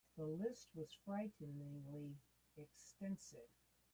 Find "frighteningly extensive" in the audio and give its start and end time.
1.05-3.49